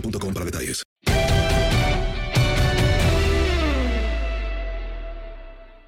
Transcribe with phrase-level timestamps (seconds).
[0.00, 0.82] para detalles.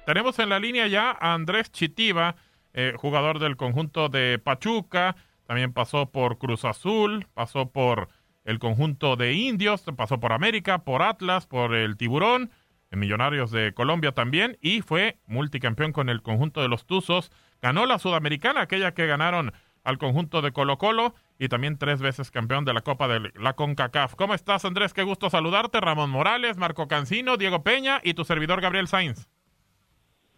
[0.05, 2.35] Tenemos en la línea ya a Andrés Chitiba,
[2.73, 5.15] eh, jugador del conjunto de Pachuca,
[5.45, 8.09] también pasó por Cruz Azul, pasó por
[8.43, 12.51] el conjunto de Indios, pasó por América, por Atlas, por el Tiburón,
[12.91, 17.31] en Millonarios de Colombia también, y fue multicampeón con el conjunto de los Tuzos.
[17.61, 19.53] Ganó la Sudamericana, aquella que ganaron
[19.83, 23.53] al conjunto de Colo Colo, y también tres veces campeón de la Copa de la
[23.53, 24.15] CONCACAF.
[24.15, 24.93] ¿Cómo estás, Andrés?
[24.93, 25.79] Qué gusto saludarte.
[25.79, 29.27] Ramón Morales, Marco Cancino, Diego Peña y tu servidor Gabriel Sainz.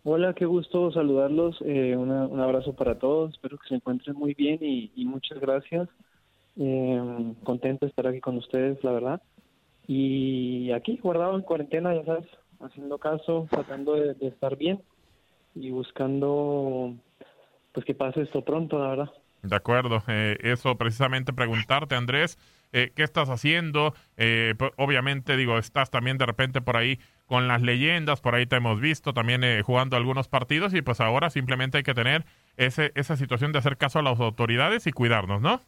[0.03, 1.57] Hola, qué gusto saludarlos.
[1.65, 3.31] Eh, una- un abrazo para todos.
[3.33, 5.89] Espero que se encuentren muy bien y, muchas gracias.
[6.57, 9.21] Eh, contento de estar aquí con ustedes, la verdad.
[9.87, 12.25] Y aquí, guardado en cuarentena, ya sabes,
[12.59, 14.81] haciendo caso, tratando de, de estar bien
[15.55, 16.93] y buscando
[17.73, 19.09] pues que pase esto pronto, la verdad.
[19.43, 22.37] De acuerdo, eh, eso precisamente preguntarte, Andrés,
[22.73, 23.93] eh, ¿qué estás haciendo?
[24.17, 28.45] Eh, pues, obviamente, digo, estás también de repente por ahí con las leyendas, por ahí
[28.45, 32.25] te hemos visto también eh, jugando algunos partidos y pues ahora simplemente hay que tener
[32.57, 35.61] ese, esa situación de hacer caso a las autoridades y cuidarnos, ¿no?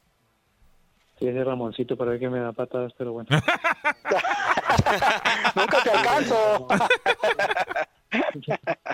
[1.20, 3.30] Sí, ese Ramoncito para ver que me da patadas, pero bueno.
[5.56, 6.68] Nunca te alcanzo.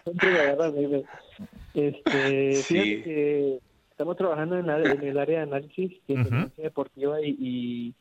[0.04, 1.06] Siempre me agarras, baby.
[1.74, 2.74] Este, Sí.
[2.74, 3.60] fíjate que
[4.00, 6.20] estamos trabajando en, la- en el área de análisis y Ujú.
[6.22, 7.96] inteligencia deportiva y, y,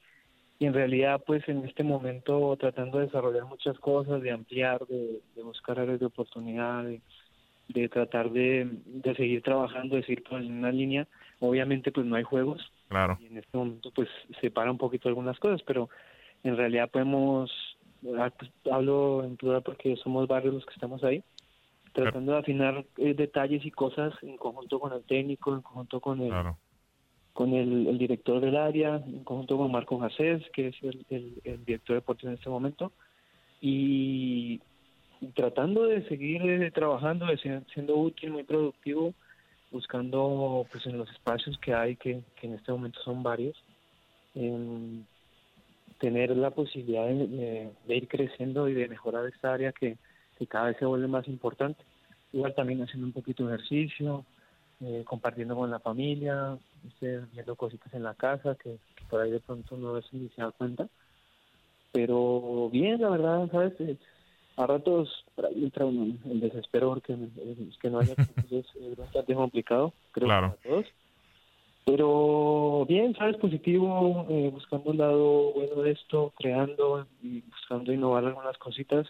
[0.61, 5.21] y en realidad pues en este momento tratando de desarrollar muchas cosas, de ampliar, de,
[5.35, 7.03] de buscar áreas de oportunidad, de,
[7.67, 11.09] de tratar de, de seguir trabajando, de seguir por una línea.
[11.41, 13.19] Obviamente pues no hay juegos, Claro.
[13.21, 14.09] y en este momento pues
[14.41, 15.89] se para un poquito algunas cosas, pero
[16.45, 17.51] en realidad podemos,
[18.17, 21.25] ah, pues, hablo en plural porque somos varios los que estamos ahí,
[21.93, 26.21] tratando de afinar eh, detalles y cosas en conjunto con el técnico, en conjunto con
[26.21, 26.59] el, Claro.
[27.32, 31.34] con el, el director del área, en conjunto con Marco Jacés, que es el, el,
[31.44, 32.93] el director de deportes en este momento,
[33.60, 34.60] y
[35.34, 39.15] tratando de seguir eh, trabajando, de ser- siendo útil, muy productivo,
[39.70, 43.56] buscando pues en los espacios que hay, que, que en este momento son varios,
[45.99, 49.96] tener la posibilidad de, de- de ir creciendo y de mejorar esta área que,
[50.38, 51.82] que cada vez se vuelve más importante.
[52.32, 54.25] Igual también haciendo un poquito de ejercicio,
[54.81, 56.56] eh, compartiendo con la familia,
[56.87, 60.29] este, viendo cositas en la casa que, que por ahí de pronto no veces ni
[60.31, 60.88] se da cuenta.
[61.93, 63.73] Pero bien, la verdad, ¿sabes?
[63.81, 63.96] Eh,
[64.56, 65.25] a ratos
[65.55, 68.12] entra en el desespero porque es que no haya
[68.50, 70.49] es bastante complicado, creo que Claro.
[70.49, 70.87] para todos.
[71.87, 73.37] Pero bien, ¿sabes?
[73.37, 79.06] Positivo, eh, buscando un lado bueno de esto, creando y buscando innovar algunas cositas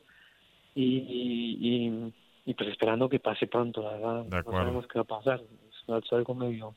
[0.83, 2.13] y, y,
[2.47, 4.25] y- pues esperando que pase pronto, la verdad.
[4.25, 6.75] De No sabemos qué va a pasar, es, es algo medio,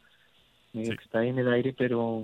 [0.74, 0.98] medio Sí.
[0.98, 2.24] que está ahí en el aire, pero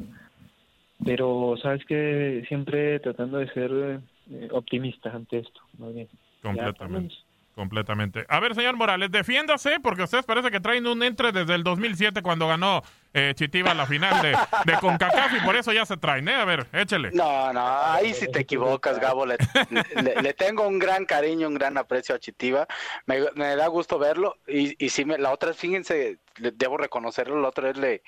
[1.06, 4.02] pero sabes que siempre tratando de ser
[4.32, 6.08] eh, optimista ante esto, más bien.
[6.42, 7.16] Completamente.
[7.58, 8.24] Completamente.
[8.30, 12.22] A ver, señor Morales, defiéndase porque ustedes parece que traen un entre desde el 2007
[12.22, 12.84] cuando ganó
[13.16, 14.38] eh, Chitiba la final de,
[14.72, 16.36] de CONCACAF y por eso ya se traen, ¿eh?
[16.36, 17.10] A ver, échele.
[17.14, 19.26] No, no, ahí sí te equivocas, Gabo.
[19.26, 19.38] Le,
[20.22, 22.68] le- tengo un gran cariño, un gran aprecio a Chitiba.
[23.08, 23.22] Me,
[23.56, 27.78] da gusto verlo y, y sí, me, la otra, fíjense, debo reconocerlo, la otra vez
[27.78, 28.04] le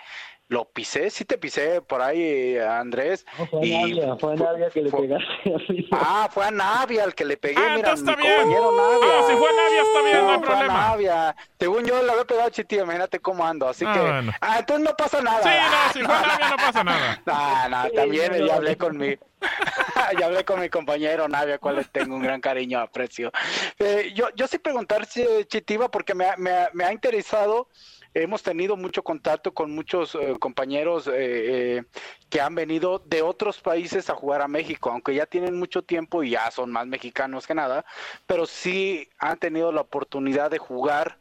[0.47, 3.23] lo pisé, sí te pisé por ahí, Andrés.
[3.37, 6.23] No, fue a Navia, fue a Navia que le fue- pegaste a.
[6.23, 8.15] Ah, fue a Navia el que le pegué, Ah, mira, mi bien.
[8.17, 9.19] compañero Navia.
[9.19, 10.73] Ah, si fue Navia está bien, no hay fue a problema.
[10.73, 11.35] Navia.
[11.59, 13.99] Según yo le había pegado a Chitiba, imagínate cómo ando, así Ah, que...
[13.99, 14.33] bueno.
[14.41, 15.43] Ah, entonces no pasa nada.
[15.43, 17.21] Sí, no, si fue Navia no pasa nada.
[17.27, 19.15] No, no, también ya hablé con mi,
[20.19, 23.31] ya hablé con mi compañero Navia, cual le tengo un gran cariño, aprecio.
[23.77, 27.67] Eh, yo, yo sí preguntarse, Chitiba, porque me, ha- me, ha- me ha interesado,
[28.13, 31.83] hemos tenido mucho contacto con muchos eh, compañeros eh, eh,
[32.29, 36.23] que han venido de otros países a jugar a México, aunque ya tienen mucho tiempo
[36.23, 37.85] y ya son más mexicanos que nada,
[38.25, 41.17] pero sí han tenido la oportunidad de jugar.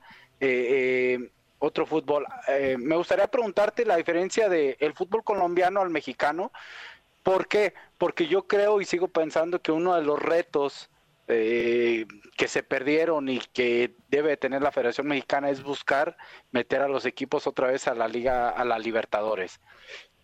[1.61, 2.25] otro fútbol.
[2.79, 6.53] Me gustaría preguntarte la diferencia de el fútbol colombiano al mexicano.
[7.25, 7.75] ¿Por qué?
[7.99, 10.89] Porque yo creo y sigo pensando que uno de los retos
[11.29, 16.17] eh, que se perdieron y que debe tener la Federación Mexicana es buscar
[16.53, 19.61] meter a los equipos otra vez a la Liga, a la Libertadores.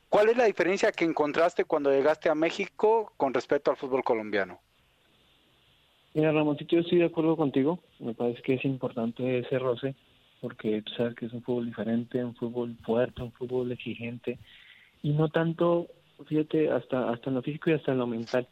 [0.08, 4.60] ¿Cuál es la diferencia que encontraste cuando llegaste a México con respecto al fútbol colombiano?
[6.14, 7.80] Mira, Ramoncito, yo estoy de acuerdo contigo.
[7.98, 9.96] Me parece que es importante ese roce,
[10.40, 14.38] porque tú sabes que es un fútbol diferente, un fútbol fuerte, un fútbol exigente,
[15.02, 15.88] y no tanto,
[16.26, 18.46] fíjate, hasta hasta en lo físico y hasta en lo mental,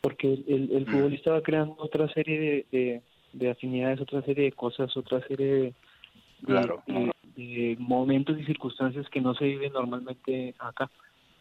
[0.00, 3.02] porque el, el, el futbolista va creando otra serie de, de,
[3.32, 5.74] de afinidades, otra serie de cosas, otra serie de, de-
[6.46, 6.82] Claro.
[6.86, 10.90] de- de momentos y circunstancias que no se viven normalmente acá.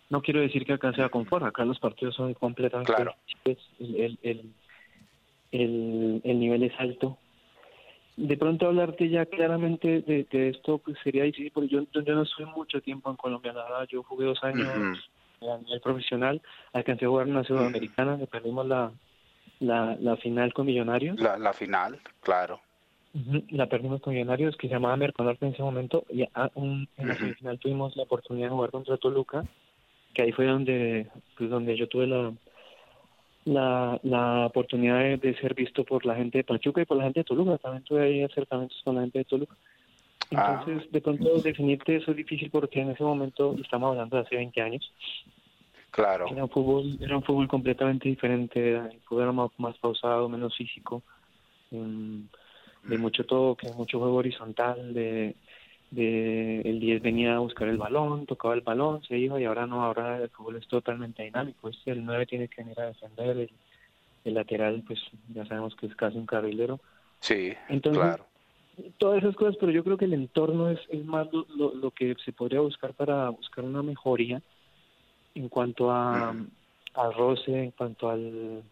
[0.09, 3.15] No quiero decir que acá sea confort, acá los partidos son completamente Claro.
[3.45, 4.53] difíciles, el, el, el,
[5.51, 7.17] el, el nivel es alto.
[8.15, 12.23] De pronto hablarte ya claramente de, de esto pues sería difícil porque yo, yo no
[12.23, 14.67] estuve mucho tiempo en Colombia, verdad, yo jugué dos años
[15.41, 16.41] a nivel profesional,
[16.73, 18.91] alcancé a jugar una sudamericana, le perdimos la,
[19.59, 22.59] la, la final con Millonarios, La, la final, claro.
[23.49, 27.07] La perdimos con Millonarios que se llamaba Merconorte en ese momento y a- un- en
[27.07, 29.45] la semifinal tuvimos la oportunidad de jugar contra Toluca,
[30.13, 31.07] que ahí fue donde
[31.37, 32.33] pues donde yo tuve la
[33.45, 37.05] la, la oportunidad de, de ser visto por la gente de Pachuca y por la
[37.05, 37.57] gente de Toluca.
[37.57, 39.55] También tuve ahí acercamientos con la gente de Toluca.
[40.31, 40.61] Ah.
[40.61, 44.35] Entonces, de pronto definirte eso es difícil porque en ese momento estamos hablando de hace
[44.35, 44.91] 20 años.
[45.91, 46.27] Claro.
[46.29, 50.29] Era un fútbol, era un fútbol completamente diferente, era- el fútbol era más, más pausado,
[50.29, 51.01] menos físico,
[51.71, 52.27] em,
[52.83, 55.35] de mucho toque, mucho juego horizontal, de,
[55.91, 59.65] de el 10 venía a buscar el balón, tocaba el balón, se iba y ahora
[59.65, 63.51] no, ahora el fútbol es totalmente dinámico, el 9 tiene que venir a defender, el,
[64.25, 64.99] el lateral pues
[65.33, 66.79] ya sabemos que es casi un carrilero,
[67.21, 68.28] Sí, Entonces, claro.
[68.97, 71.91] Todas esas cosas, pero yo creo que el entorno es, es más lo, lo, lo
[71.91, 74.41] que se podría buscar para buscar una mejoría
[75.35, 76.35] en cuanto a
[76.95, 78.63] al roce, en cuanto al,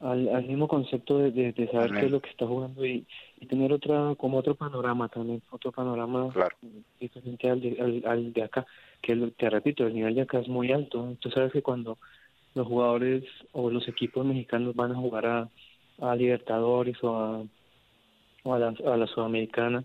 [0.00, 3.04] al, al mismo concepto de, de, de saber qué es lo que está jugando y,
[3.40, 6.56] y tener otra como otro panorama también, otro panorama Claro.
[7.00, 8.64] diferente al de, al, al de acá,
[9.02, 11.16] que te repito, el nivel de acá es muy alto.
[11.20, 11.98] Tú sabes que cuando
[12.54, 15.48] los jugadores o los equipos mexicanos van a jugar a,
[16.00, 17.42] a Libertadores o a,
[18.44, 19.84] o a la, a la Sudamericana,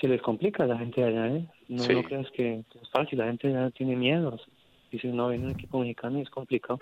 [0.00, 1.44] se les complica a la gente allá, ¿eh?
[1.68, 1.94] No, Sí.
[1.94, 4.38] no creas que, que es fácil, la gente ya tiene miedo.
[4.90, 6.78] Dice, no, viene un equipo mexicano y es complicado.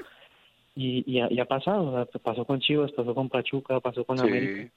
[0.74, 4.04] Y, y, ha, y ha pasado, o sea, pasó con Chivas, pasó con Pachuca, pasó
[4.04, 4.26] con Sí.
[4.26, 4.72] América,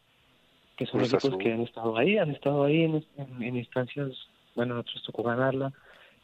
[0.75, 1.38] que son equipos Azul.
[1.38, 4.12] que han estado ahí, han estado ahí en, en, en instancias,
[4.56, 5.72] bueno, nosotros tocó ganarla.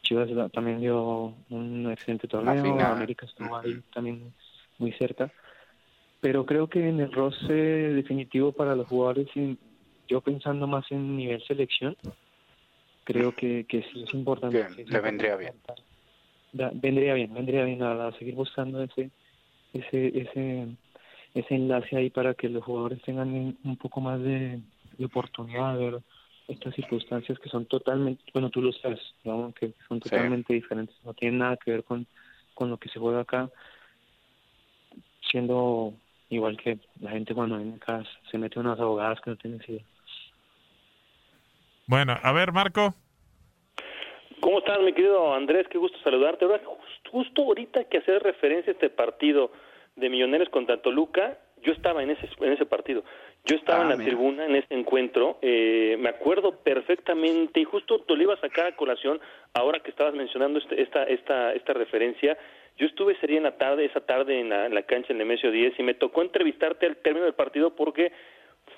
[0.02, 2.80] Chivas también dio un excelente torneo.
[2.80, 4.32] América estuvo ahí también
[4.78, 5.30] muy cerca.
[6.22, 9.58] Pero creo que en el roce definitivo para los jugadores, y
[10.06, 11.96] yo pensando más en nivel selección,
[13.02, 14.64] creo que, que sí es importante.
[14.76, 15.54] Sí es le vendría bien.
[15.54, 15.82] importante.
[16.80, 19.10] Vendría bien, vendría bien a, seguir buscando ese,
[19.72, 20.68] ese, ese,
[21.34, 24.62] ese enlace ahí para que los jugadores tengan un- poco más de,
[24.96, 26.02] de oportunidad de ver
[26.46, 29.52] estas circunstancias que son totalmente, bueno, tú lo sabes, ¿no?
[29.58, 30.10] que son Sí.
[30.10, 32.06] totalmente diferentes, no tienen nada que ver con,
[32.54, 33.50] con lo que se juega acá,
[35.32, 35.94] siendo
[36.34, 39.82] igual que la gente cuando viene acá se mete unas abogadas que no tienen idea.
[41.86, 42.94] Bueno, a ver, Marco.
[44.40, 45.68] ¿Cómo estás, mi querido Andrés?
[45.68, 46.44] Qué gusto saludarte.
[46.44, 49.52] Ahora, justo, justo ahorita que hacer referencia a este partido
[49.94, 53.04] de Millonarios contra Toluca, yo estaba en ese, en ese partido.
[53.44, 54.08] Yo estaba Ah, en la mira.
[54.10, 58.66] tribuna en este encuentro, eh, me acuerdo perfectamente y justo te lo iba a sacar
[58.66, 59.20] a colación
[59.54, 62.36] ahora que estabas mencionando este- esta, esta, esta referencia.
[62.78, 65.18] Yo estuve ese día en la tarde, esa tarde en la, en la cancha en
[65.18, 68.12] Nemesio 10 y me tocó entrevistarte al término del partido porque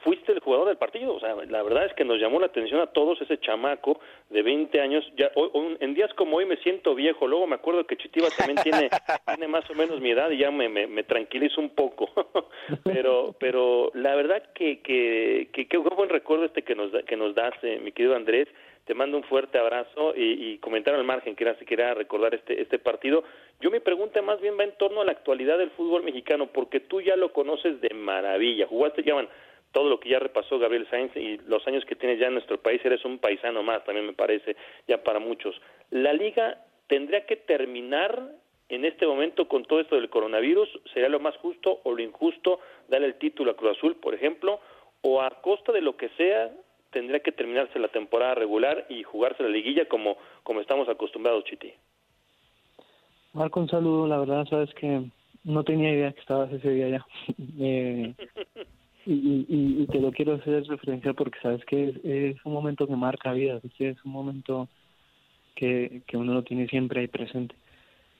[0.02, 1.14] fuiste el jugador del partido.
[1.14, 4.42] O sea, la verdad es que nos llamó la atención a todos ese chamaco de
[4.42, 5.10] 20 años.
[5.16, 7.26] Ya, hoy- en días como hoy me siento viejo.
[7.26, 8.90] Luego me acuerdo que Chitiva también tiene,
[9.26, 12.10] tiene más o menos mi edad y ya me, me, me tranquilizo un poco.
[12.84, 17.16] pero pero la verdad que, que, que qué buen recuerdo este que nos, da- que
[17.16, 18.48] nos das, eh, mi querido Andrés.
[18.84, 22.34] Te mando un fuerte abrazo y, y comentar al margen que era si quería recordar
[22.34, 23.24] este, este partido.
[23.60, 26.80] Yo mi pregunta más bien va en torno a la actualidad del fútbol mexicano, porque
[26.80, 28.66] tú ya lo conoces de maravilla.
[28.66, 29.28] Jugaste, llaman
[29.74, 32.58] todo lo que ya repasó Gabriel Sainz y los años que tienes ya en nuestro
[32.58, 35.60] país, eres un paisano más, también me parece, ya para muchos.
[35.90, 38.30] La liga tendría que terminar
[38.68, 42.60] en este momento con todo esto del coronavirus, sería lo más justo o lo injusto
[42.88, 44.60] darle el título a Cruz Azul, por ejemplo,
[45.02, 46.52] o a costa de lo que sea,
[46.94, 51.72] tendría que terminarse la temporada regular y jugarse la liguilla como, como estamos acostumbrados, Chiti.
[53.34, 54.06] Marco, un saludo.
[54.06, 55.02] La verdad, sabes que
[55.42, 57.06] no tenía idea que estabas ese día ya.
[57.58, 58.14] Eh,
[59.06, 62.86] y, y, y te lo quiero hacer referencia porque sabes que es, es un momento
[62.86, 64.68] que marca vidas, es un momento
[65.54, 67.54] que, que uno lo tiene siempre ahí presente.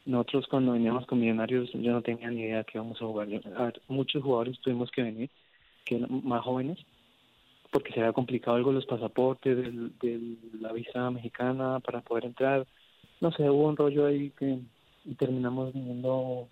[0.04, 3.28] Nosotros cuando veníamos con Millonarios yo no tenía ni idea que íbamos a jugar.
[3.57, 5.31] A ver, muchos jugadores tuvimos que venir,
[5.85, 6.78] que eran más jóvenes,
[7.75, 12.64] porque se había complicado algo los pasaportes, del- la visa mexicana para poder entrar.
[13.21, 14.61] No sé, hubo un rollo ahí que
[15.04, 16.47] y terminamos viniendo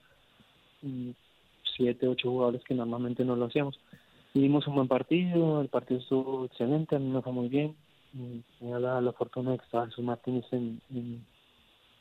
[0.82, 1.10] mm,
[1.76, 3.78] siete, ocho jugadores que normalmente no lo hacíamos.
[4.34, 7.76] Hicimos un buen partido, el partido estuvo excelente, a mí me fue muy bien.
[8.14, 10.80] Mm, Tenía la, la fortuna de que estaba Jesús Martínez en,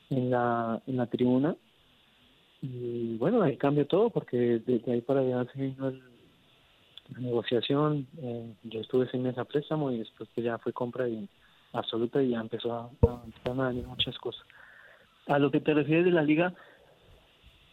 [0.10, 1.56] en la, en la tribuna.
[2.64, 6.21] Y bueno, ahí cambió todo porque desde ahí para allá se vino el-
[7.20, 8.08] negociación.
[8.22, 11.28] eh, yo estuve seis meses a préstamo y después que ya fue compra y
[11.74, 14.46] absoluta y ya empezó a, a, a muchas cosas.
[15.28, 16.54] A lo que te refieres de la liga,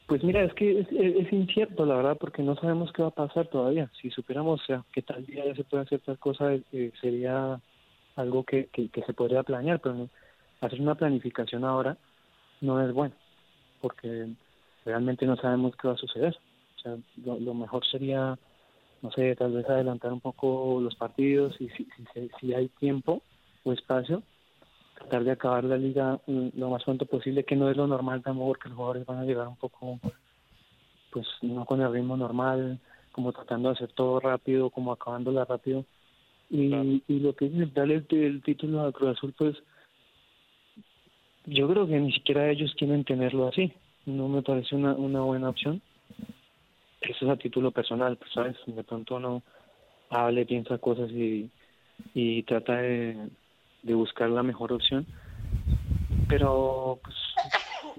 [0.07, 3.13] pues mira, es que es, es- incierto, la verdad, porque no sabemos qué va a
[3.13, 3.91] pasar todavía.
[4.01, 7.61] Si supiéramos o sea, que tal día ya se puede hacer tal cosa, eh, sería
[8.17, 10.09] algo que, que, se podría planear, pero
[10.61, 11.99] hacer una planificación ahora
[12.61, 13.15] no es bueno,
[13.81, 14.29] porque
[14.85, 16.37] realmente no sabemos qué va a suceder.
[16.79, 18.39] O sea, lo mejor sería,
[19.03, 23.23] no sé, tal vez adelantar un poco los partidos y si, si, si hay tiempo
[23.65, 24.23] o espacio,
[24.99, 28.23] tratar de acabar la liga mm, lo más pronto posible, que no es lo normal
[28.23, 29.99] tampoco, porque los jugadores van a llegar un poco,
[31.11, 32.79] pues no con el ritmo normal,
[33.13, 35.85] como tratando de hacer todo rápido, como acabándola rápido.
[36.51, 39.57] Y, y lo que es darle el, el título a Cruz Azul, pues
[41.45, 43.73] yo creo que ni siquiera ellos quieren tenerlo así.
[44.07, 45.83] No me parece una, una buena opción.
[47.01, 48.57] Eso es a título personal, pues, ¿sabes?
[48.67, 49.43] De pronto uno
[50.11, 51.51] hable, piensa cosas y,
[52.15, 53.29] y trata de,
[53.83, 55.07] de buscar la mejor opción.
[56.29, 57.17] Pero, pues,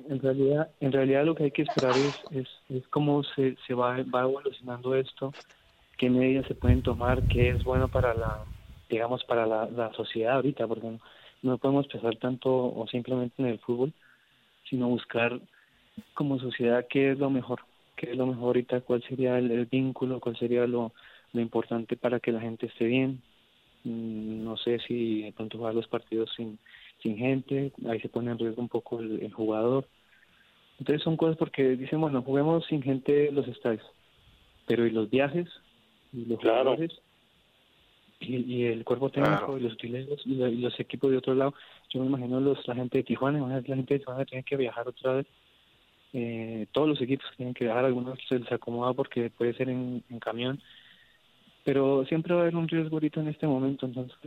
[0.09, 3.73] en realidad, en realidad lo que hay que esperar es, es, es cómo se, se
[3.73, 5.33] va, va evolucionando esto,
[5.97, 8.43] qué medidas se pueden tomar, qué es bueno para la,
[8.89, 10.99] digamos, para la, la sociedad ahorita, porque no,
[11.41, 13.93] no podemos pensar tanto o simplemente en el fútbol,
[14.69, 15.39] sino buscar
[16.13, 17.59] como sociedad qué es lo mejor,
[17.99, 20.93] qué es lo mejor ahorita, cuál sería el, el vínculo, cuál sería lo,
[21.33, 23.21] lo importante para que la gente esté bien.
[23.83, 26.59] Mm, No sé si de pronto jugar los partidos sin,
[27.03, 29.89] sin gente, ahí se pone en riesgo un poco el, el jugador.
[30.79, 33.83] Entonces son cosas porque dicen, bueno, juguemos sin gente en los estadios,
[34.65, 35.47] pero ¿y los viajes?
[36.13, 36.75] ¿Y los Claro.
[36.75, 37.01] jugadores?
[38.21, 39.57] Y, y el cuerpo técnico, Claro.
[39.57, 41.53] y los utileros, y, los equipos de otro lado.
[41.89, 44.87] Yo me imagino los, la gente de Tijuana, la gente de Tijuana tiene que viajar
[44.87, 45.27] otra vez.
[46.13, 50.03] Eh, todos los equipos tienen que viajar, algunos se les acomoda porque puede ser en,
[50.19, 50.59] camión,
[51.63, 54.17] pero siempre va a haber un riesgo ahorita en este momento, entonces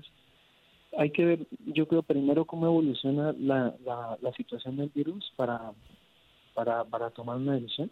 [0.96, 5.72] hay que ver, yo creo primero cómo evoluciona la, la, la situación del virus para,
[6.54, 7.90] para, para tomar una decisión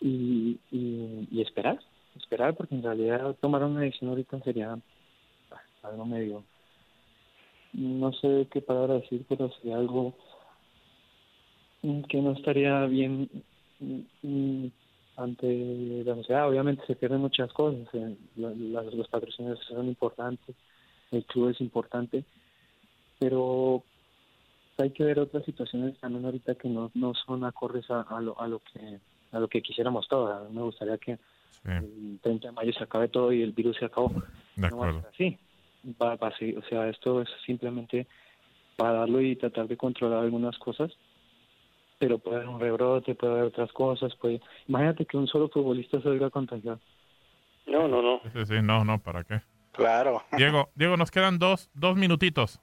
[0.00, 1.80] y, y, esperar,
[2.16, 4.78] esperar porque en realidad tomar una decisión ahorita sería
[5.82, 6.44] algo medio,
[7.72, 10.14] no sé qué palabra decir, pero sería algo
[12.08, 13.28] que no estaría bien
[13.78, 14.70] mm, mm,
[15.16, 16.48] ante la sociedad.
[16.48, 18.50] Obviamente se pierden muchas cosas, eh, la-
[18.82, 20.54] las- los patrocinios son importantes,
[21.12, 22.24] el club es importante,
[23.18, 23.84] pero
[24.78, 28.38] hay que ver otras situaciones también ahorita que no, no son acordes a, a lo,
[28.40, 29.00] a lo que
[29.32, 30.50] a lo que quisiéramos todos.
[30.52, 31.18] Me gustaría que
[31.64, 34.10] el 30 de mayo se acabe todo y el virus se acabó.
[34.56, 35.00] De No va a acuerdo.
[35.00, 35.38] ser así.
[36.00, 38.06] Va, va a seguir- o sea, esto es simplemente
[38.76, 40.92] para darlo y tratar de controlar algunas cosas,
[41.98, 44.14] pero puede haber un rebrote, puede haber otras cosas.
[44.16, 44.40] Puede...
[44.68, 46.80] Imagínate que un solo futbolista salga contagiado.
[47.66, 48.20] No, no, no.
[48.32, 49.40] Sí, sí, no, no, ¿para qué?
[49.72, 50.22] Claro.
[50.36, 52.60] Diego, Diego, nos quedan dos, dos minutitos.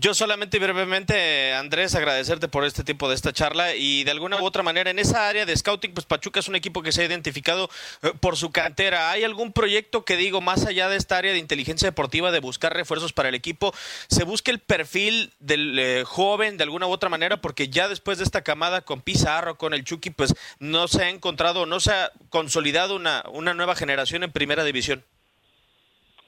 [0.00, 4.44] Yo solamente brevemente, Andrés, agradecerte por este tipo de esta charla y de alguna u
[4.44, 7.04] otra manera en esa área de scouting, pues Pachuca es un equipo que se ha
[7.04, 7.68] identificado
[8.02, 9.10] eh, por su cantera.
[9.10, 12.74] ¿Hay algún proyecto que digo, más allá de esta área de inteligencia deportiva, de buscar
[12.74, 13.74] refuerzos para el equipo,
[14.08, 17.40] se busque el perfil del eh, joven de alguna u otra manera?
[17.40, 21.08] Porque ya después de esta camada con Pizarro, con el Chucky, pues no se ha
[21.08, 25.04] encontrado, no se ha consolidado una, una nueva generación en primera división.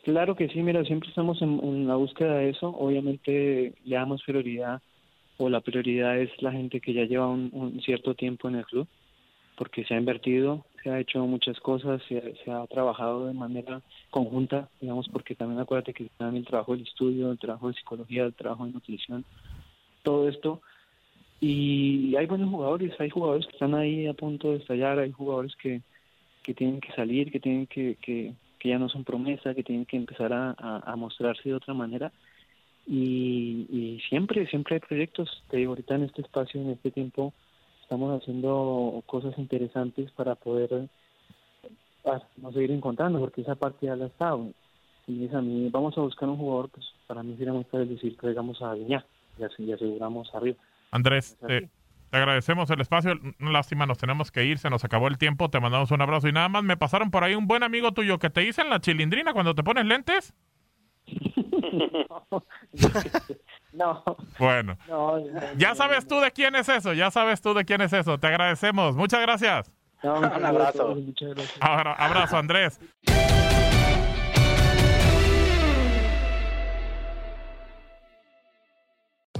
[0.05, 2.69] Claro que sí, mira, siempre estamos en, la búsqueda de eso.
[2.69, 4.83] Obviamente le damos prioridad
[5.39, 8.87] o la prioridad es la gente que ya lleva un, cierto tiempo en el club,
[9.57, 12.21] porque se ha invertido, se ha hecho muchas cosas, se,
[12.51, 13.81] ha trabajado de manera
[14.11, 18.25] conjunta, digamos, porque también acuérdate que también el trabajo del estudio, el trabajo de psicología,
[18.25, 19.25] el trabajo de nutrición,
[20.03, 20.61] todo esto.
[21.41, 25.57] Y hay buenos jugadores, hay jugadores que están ahí a punto de estallar, hay jugadores
[25.57, 25.81] que,
[26.43, 29.85] que tienen que salir, que tienen que, que que ya no son promesas, que tienen
[29.85, 32.11] que empezar a, mostrarse de otra manera.
[32.87, 35.45] Y, siempre, siempre hay proyectos.
[35.51, 37.35] Te digo, ahorita en este espacio, en este tiempo,
[37.83, 40.89] estamos haciendo cosas interesantes para poder
[42.07, 44.49] ah, no seguir encontrando, porque esa parte ya la estado.
[45.07, 47.91] Y es a mí, vamos a buscar un jugador, pues para mí sería muy fácil
[47.91, 49.05] decir que llegamos a Viña
[49.39, 50.57] y, aseguramos arriba.
[50.91, 51.69] Andrés, eh,
[52.15, 53.19] te agradecemos el espacio.
[53.41, 55.51] Lástima, nos tenemos que ir, se nos acabó el tiempo.
[55.51, 56.29] Te mandamos un abrazo.
[56.29, 58.71] Y nada más me pasaron por ahí un buen amigo tuyo que te dice en
[58.71, 60.33] la chilindrina cuando te pones lentes.
[63.73, 64.05] no.
[64.39, 64.79] Bueno.
[65.57, 66.93] ya sabes tú de quién es eso.
[66.93, 68.17] Ya sabes tú de quién es eso.
[68.17, 68.95] Te agradecemos.
[68.95, 69.73] Muchas gracias.
[70.05, 70.95] un abrazo.
[71.59, 72.79] Ahora, abrazo, Andrés.